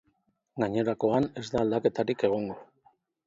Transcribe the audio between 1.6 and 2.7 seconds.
aldaketarik egongo.